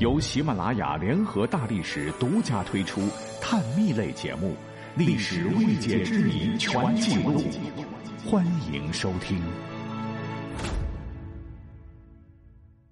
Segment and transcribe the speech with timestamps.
[0.00, 3.02] 由喜马拉雅联合大历史独家推出
[3.38, 4.52] 探秘类节目
[4.96, 7.38] 《历史未解之谜全记录》，
[8.26, 8.42] 欢
[8.72, 9.38] 迎收听。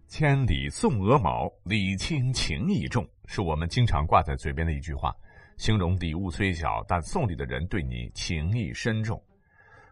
[0.07, 5.11] 千里送鹅毛，礼轻情意重，是我们经常挂在嘴边的一句话，
[5.57, 9.19] 形容礼物虽小，但送礼的人对你情意深重。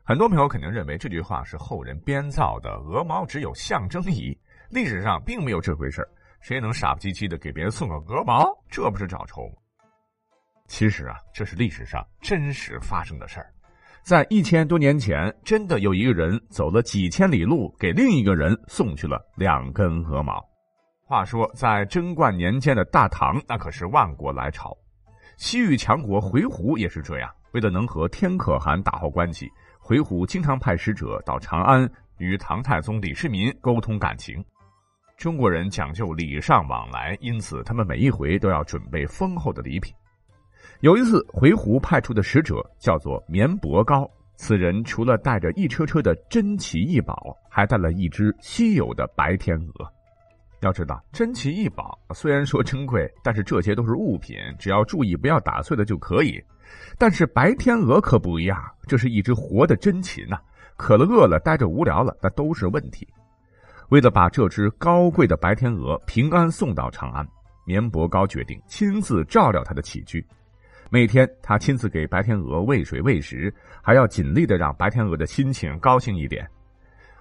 [0.04, 4.38] 很多朋友肯定认为这句话是后人编造的，鹅毛只有象征意义，
[4.68, 6.08] 历史上并没有这回事儿
[6.40, 8.46] 谁能傻不唧唧的给别人送个鹅毛？
[8.70, 9.54] 这不是找抽吗？
[10.68, 13.52] 其实啊，这是历史上真实发生的事儿。
[14.02, 20.44] 在一千多年前，真的有一个人走了几千里路，给另一个人送去了两根鹅毛。
[21.04, 24.76] 话说，在贞观年间的大唐，那可是万国来朝，
[25.36, 27.32] 西域强国回鹘也是这样。
[27.52, 29.50] 为了能和天可汗打好关系。
[29.78, 34.44] 回鹘经常派使者到长安与唐太宗李世民沟通感情。
[35.16, 39.94] 中国人讲究礼尚往来，因此他们每一回都要准备丰厚的礼品。
[40.80, 49.90] 有一次，回鹘派出的使者叫做绵伯高，此人除了带着一车车的珍奇异宝，还带了一只稀有的白天鹅。
[50.60, 56.38] 要知道，珍奇异宝虽然说珍贵，但是这些都是物品，只要注意不要打碎了就可以。
[56.98, 60.38] 但是白天鹅可不一样，这是一只活的真禽呐！
[60.76, 63.08] 渴了、饿了、待着无聊了，那都是问题。
[63.88, 67.26] 为了把这只高贵的白天鹅平安送到长安，
[67.64, 70.24] 绵伯高决定亲自照料它的起居。
[70.90, 76.48] 每天，他亲自给白天鹅喂水喂食，还要尽力的让白天鹅的心情高兴一点。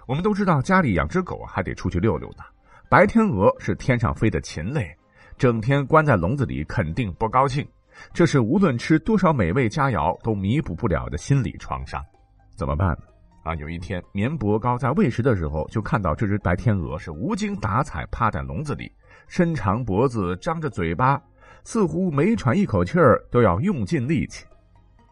[0.08, 2.44] 我们都知道，家里养只狗还得出去溜溜呢。
[2.90, 4.96] 白天鹅是天上飞的禽类，
[5.38, 7.68] 整天关在笼子里，肯定不高兴。
[8.14, 12.04] 这是无论吃多少美味佳肴都弥补不了的心理创伤，
[12.56, 13.15] 怎么办呢？
[13.46, 18.92] 啊，有一天，绵伯高在喂食的时候，就看到这只白天鹅是无精打采趴在笼子里，
[19.28, 21.22] 伸长脖子，张着嘴巴，
[21.64, 24.48] 似乎每喘一口气儿都要用尽力气。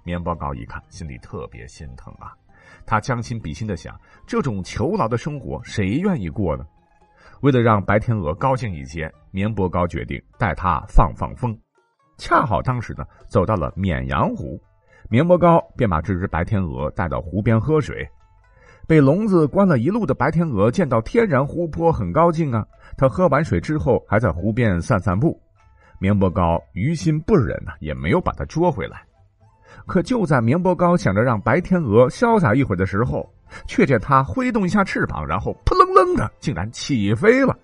[0.04, 2.34] 绵伯高一看，心里特别心疼啊，
[2.88, 3.96] 他将心比心的想：
[4.26, 6.66] 这种囚牢的生活，谁愿意过呢？
[7.42, 11.56] 为了让白天鹅高兴一些，绵伯高决定带它放放风。
[12.18, 14.60] 恰好当时呢，走到了绵阳湖，
[15.08, 18.10] 绵伯高便把这只白天鹅带到湖边喝水。
[18.88, 22.66] 被笼子关了一路的白天鹅见到天然湖泊，很高兴啊。
[22.98, 25.40] 它喝完水之后，还在湖边散散步。
[26.00, 29.02] 绵伯高于心不忍呐，也没有把它捉回来。
[29.86, 33.28] 可就在绵伯高想着让白天鹅潇洒一会儿的时候，
[33.68, 37.58] 却见它挥动一下翅膀，然后扑棱棱的竟然起飞了。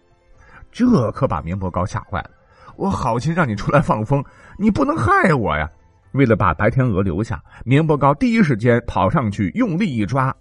[0.72, 2.32] 这可把绵伯高吓坏了。
[2.78, 4.24] 我好心让你出来放风，
[4.58, 5.70] 你不能害我呀！
[6.14, 10.34] 为了把白天鹅留下，绵伯高第一时间跑上去用力一抓，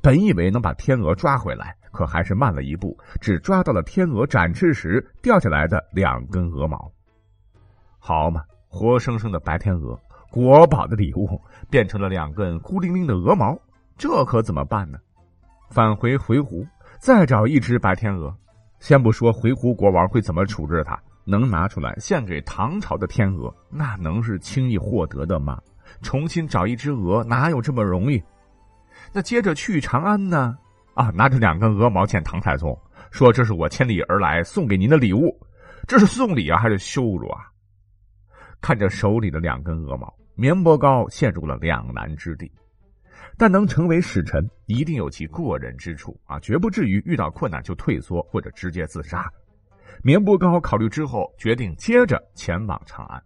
[0.00, 6.90] 本以为能把天鹅抓回来，可还是慢了一步，只抓到了天鹅展翅时掉下来的两根鹅毛。
[7.98, 9.98] 好嘛，活生生的白天鹅，
[10.30, 13.58] 国宝的礼物变成了两根孤零零的鹅毛，
[13.98, 14.98] 这可怎么办呢？
[15.70, 16.66] 返回回鹘，
[16.98, 18.34] 再找一只白天鹅。
[18.80, 20.98] 先不说回鹘国王会怎么处置它。
[21.24, 25.56] 能拿出来献给唐朝的天鹅，那能是轻易获得的吗？
[26.00, 28.20] 重新找一只鹅，哪有这么容易？
[29.12, 30.56] 那接着去长安呢？
[30.94, 32.78] 啊，拿着两根鹅毛见唐太宗，
[33.10, 35.34] 说这是我千里而来送给您的礼物，
[35.88, 37.46] 这是送礼啊，还是羞辱啊？
[38.60, 42.52] 看着手里的两根鹅毛，绵伯高陷入了两难之地。
[43.38, 49.30] 但能成为使臣，一定有其过人之处啊，绝不至于遇到困难就退缩或者直接自杀。
[50.02, 53.22] 绵伯高考虑之后，决定接着前往长安。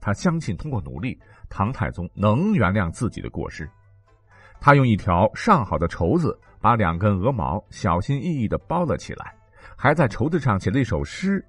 [0.00, 1.18] 他相信通过努力，
[1.50, 3.68] 唐太宗能原谅自己的过失。
[4.60, 9.34] 他用一条上好的绸子把两根鹅毛小心翼翼地包了起来，
[9.76, 11.44] 还在绸子上写了一首诗：“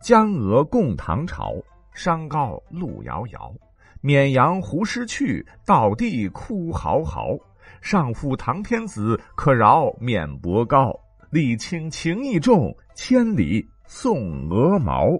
[0.00, 1.52] 江鹅共唐朝，
[1.92, 3.52] 山高路遥遥。
[4.00, 7.36] 绵阳湖失去，道地哭嚎嚎。
[7.80, 10.92] 上负唐天子，可饶绵伯高。
[11.30, 15.10] 礼轻情意重，千里。”送鹅毛，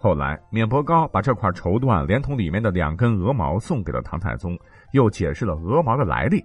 [0.00, 4.56] 后来绵伯高把这块绸缎连同里面的两根鹅毛送给了唐太宗，
[4.92, 6.42] 又解释了鹅毛的来历。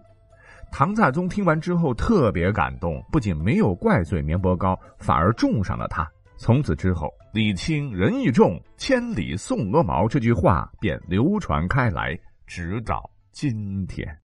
[0.71, 6.09] 唐太宗听完之后特别感动，不仅没有怪罪绵伯高，反而重赏了他。
[6.35, 14.17] 从此之后，“礼轻人意重，千里送鹅毛”这句话便流传开来，直到今天。